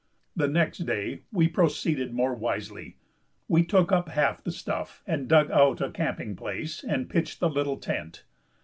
The 0.35 0.47
next 0.47 0.79
day 0.87 1.19
we 1.31 1.47
proceeded 1.47 2.11
more 2.11 2.33
wisely. 2.33 2.97
We 3.47 3.63
took 3.63 3.91
up 3.91 4.09
half 4.09 4.43
the 4.43 4.51
stuff 4.51 5.03
and 5.05 5.27
dug 5.29 5.51
out 5.51 5.79
a 5.79 5.91
camping 5.91 6.35
place 6.35 6.83
and 6.83 7.07
pitched 7.07 7.39
the 7.39 7.51
little 7.51 7.77
tent. 7.77 8.23